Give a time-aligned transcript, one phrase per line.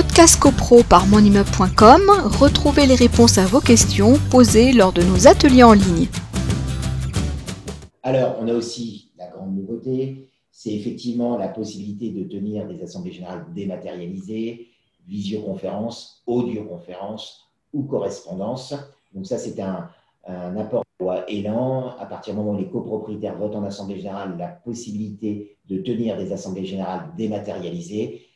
[0.00, 2.02] Podcast CoPro par monimmeuble.com,
[2.38, 6.06] retrouvez les réponses à vos questions posées lors de nos ateliers en ligne.
[8.04, 13.10] Alors, on a aussi la grande nouveauté, c'est effectivement la possibilité de tenir des assemblées
[13.10, 14.68] générales dématérialisées,
[15.08, 18.76] visioconférence, audioconférence ou correspondance.
[19.12, 19.90] Donc ça, c'est un,
[20.56, 21.96] apport loi Élan.
[21.98, 26.16] À partir du moment où les copropriétaires votent en assemblée générale, la possibilité de tenir
[26.16, 28.27] des assemblées générales dématérialisées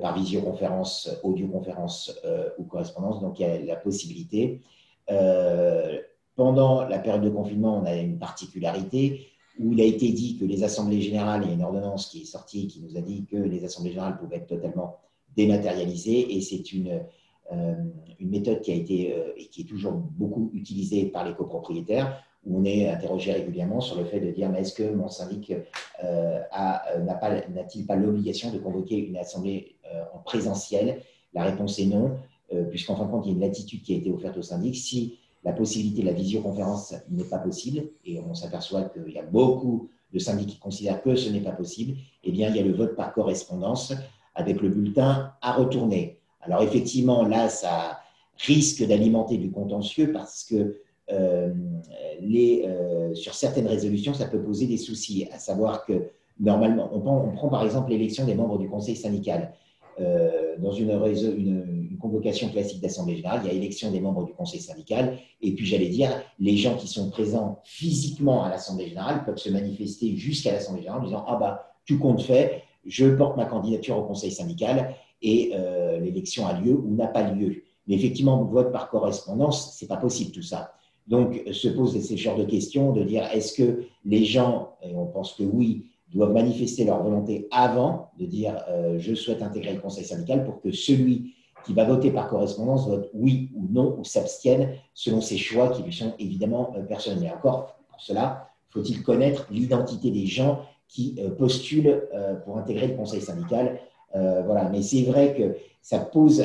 [0.00, 3.20] par visioconférence, audioconférence euh, ou correspondance.
[3.20, 4.62] Donc, il y a la possibilité.
[5.10, 6.00] Euh,
[6.34, 9.26] pendant la période de confinement, on a une particularité
[9.58, 12.22] où il a été dit que les assemblées générales, il y a une ordonnance qui
[12.22, 14.96] est sortie qui nous a dit que les assemblées générales pouvaient être totalement
[15.34, 17.02] dématérialisées et c'est une
[18.20, 22.64] méthode qui a été et qui est toujours beaucoup utilisée par les copropriétaires où on
[22.64, 26.98] est interrogé régulièrement sur le fait de dire mais est-ce que mon syndic euh, euh,
[27.00, 31.02] n'a-t-il pas, l'obligation de convoquer une assemblée euh, en présentiel?
[31.34, 32.16] La réponse est non,
[32.70, 34.74] puisqu'en fin de compte, il y a une latitude qui a été offerte au syndic.
[34.76, 39.22] Si la possibilité de la visioconférence n'est pas possible, et on s'aperçoit qu'il y a
[39.22, 42.62] beaucoup de syndics qui considèrent que ce n'est pas possible, eh bien, il y a
[42.62, 43.92] le vote par correspondance
[44.34, 46.20] avec le bulletin à retourner.
[46.40, 48.00] Alors effectivement, là, ça
[48.38, 50.80] risque d'alimenter du contentieux parce que
[52.20, 57.00] les, euh, sur certaines résolutions, ça peut poser des soucis, à savoir que normalement, on
[57.32, 59.52] prend, par exemple l'élection des membres du conseil syndical.
[59.98, 60.92] Euh, dans une,
[61.98, 65.64] convocation classique d'Assemblée générale, il y a élection des membres du conseil syndical, et puis
[65.64, 70.52] j'allais dire, les gens qui sont présents physiquement à l'Assemblée générale peuvent se manifester jusqu'à
[70.52, 74.30] l'Assemblée générale en disant Ah bah, tout compte fait, je porte ma candidature au conseil
[74.30, 75.52] syndical, et
[76.02, 77.62] l'élection a lieu ou n'a pas lieu.
[77.88, 80.74] Mais effectivement, vote par correspondance, c'est pas possible tout ça.
[81.06, 85.06] Donc, se posent ces genres de questions de dire est-ce que les gens, et on
[85.06, 89.80] pense que oui, doivent manifester leur volonté avant de dire euh, je souhaite intégrer le
[89.80, 94.04] conseil syndical pour que celui qui va voter par correspondance vote oui ou non ou
[94.04, 97.20] s'abstienne selon ses choix qui lui sont évidemment euh, personnels.
[97.20, 102.02] Mais encore, pour cela, faut-il connaître l'identité des gens qui euh, postulent
[102.44, 103.80] pour intégrer le conseil syndical?
[104.46, 104.70] voilà.
[104.70, 106.42] Mais c'est vrai que ça, pose,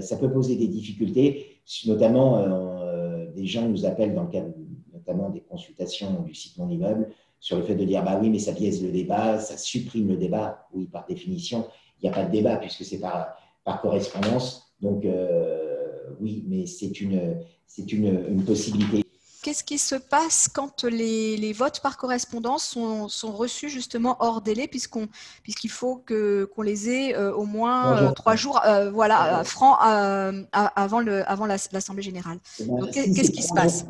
[0.00, 1.46] ça peut poser des difficultés,
[1.86, 2.77] notamment
[3.38, 4.52] des gens nous appellent dans le cadre
[4.92, 7.08] notamment des consultations du site Mon Immeuble
[7.40, 10.16] sur le fait de dire bah oui, mais ça biaise le débat, ça supprime le
[10.16, 10.66] débat.
[10.74, 11.66] Oui, par définition,
[12.00, 13.34] il n'y a pas de débat puisque c'est par,
[13.64, 14.74] par correspondance.
[14.80, 17.40] Donc, euh, oui, mais c'est une,
[17.78, 19.04] une, une possibilité.
[19.42, 24.40] Qu'est-ce qui se passe quand les, les votes par correspondance sont, sont, reçus justement hors
[24.40, 25.08] délai, puisqu'on,
[25.44, 31.00] puisqu'il faut que, qu'on les ait euh, au moins trois jours, euh, voilà, francs avant,
[31.00, 32.38] le, avant l'Assemblée générale.
[32.58, 33.86] Eh ben, qu'est-ce qui se passe?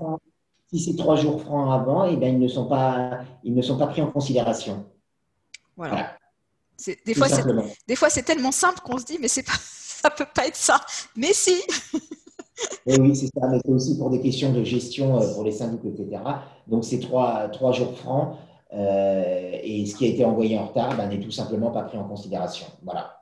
[0.70, 3.78] Si c'est trois jours francs avant, eh bien, ils, ne sont pas, ils ne sont
[3.78, 4.84] pas pris en considération.
[5.78, 6.14] Voilà.
[7.06, 7.28] des, fois,
[7.86, 10.56] des fois, c'est tellement simple qu'on se dit, mais c'est pas, ça peut pas être
[10.56, 10.80] ça.
[11.16, 11.54] Mais si
[12.86, 15.88] Oui, c'est ça, mais c'est aussi pour des questions de gestion euh, pour les syndicats,
[15.88, 16.22] etc.
[16.66, 18.36] Donc, c'est trois, trois jours francs.
[18.72, 21.98] Euh, et ce qui a été envoyé en retard ben, n'est tout simplement pas pris
[21.98, 22.66] en considération.
[22.82, 23.20] Voilà.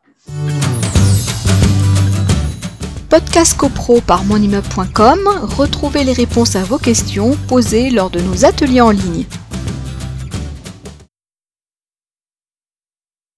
[3.09, 5.21] Podcast CoPro par monimmeuble.com,
[5.57, 9.25] retrouvez les réponses à vos questions posées lors de nos ateliers en ligne.